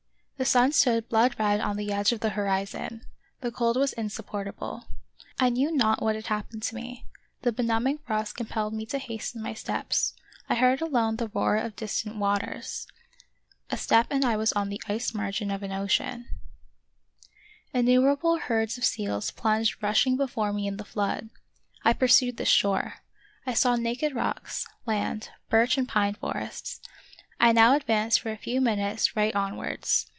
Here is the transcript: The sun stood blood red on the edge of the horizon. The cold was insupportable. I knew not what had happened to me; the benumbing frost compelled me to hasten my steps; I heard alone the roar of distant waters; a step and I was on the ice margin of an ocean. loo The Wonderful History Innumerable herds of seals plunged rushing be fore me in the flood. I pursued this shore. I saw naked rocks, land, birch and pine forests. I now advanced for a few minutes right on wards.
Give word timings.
The 0.37 0.45
sun 0.45 0.71
stood 0.71 1.07
blood 1.07 1.35
red 1.37 1.59
on 1.61 1.77
the 1.77 1.91
edge 1.91 2.11
of 2.11 2.21
the 2.21 2.31
horizon. 2.31 3.05
The 3.41 3.51
cold 3.51 3.77
was 3.77 3.93
insupportable. 3.93 4.85
I 5.39 5.49
knew 5.49 5.71
not 5.71 6.01
what 6.01 6.15
had 6.15 6.25
happened 6.25 6.63
to 6.63 6.73
me; 6.73 7.05
the 7.43 7.51
benumbing 7.51 7.99
frost 7.99 8.37
compelled 8.37 8.73
me 8.73 8.87
to 8.87 8.97
hasten 8.97 9.43
my 9.43 9.53
steps; 9.53 10.15
I 10.49 10.55
heard 10.55 10.81
alone 10.81 11.17
the 11.17 11.27
roar 11.27 11.57
of 11.57 11.75
distant 11.75 12.15
waters; 12.15 12.87
a 13.69 13.77
step 13.77 14.07
and 14.09 14.25
I 14.25 14.35
was 14.35 14.51
on 14.53 14.69
the 14.69 14.81
ice 14.89 15.13
margin 15.13 15.51
of 15.51 15.61
an 15.61 15.71
ocean. 15.71 16.25
loo 17.75 17.79
The 17.79 17.79
Wonderful 17.79 17.79
History 17.79 17.79
Innumerable 17.79 18.37
herds 18.39 18.77
of 18.79 18.83
seals 18.85 19.29
plunged 19.29 19.83
rushing 19.83 20.17
be 20.17 20.25
fore 20.25 20.51
me 20.53 20.65
in 20.65 20.77
the 20.77 20.83
flood. 20.83 21.29
I 21.83 21.93
pursued 21.93 22.37
this 22.37 22.49
shore. 22.49 23.03
I 23.45 23.53
saw 23.53 23.75
naked 23.75 24.15
rocks, 24.15 24.65
land, 24.87 25.29
birch 25.51 25.77
and 25.77 25.87
pine 25.87 26.15
forests. 26.15 26.81
I 27.39 27.51
now 27.51 27.75
advanced 27.75 28.19
for 28.21 28.31
a 28.31 28.37
few 28.37 28.59
minutes 28.59 29.15
right 29.15 29.35
on 29.35 29.55
wards. 29.55 30.07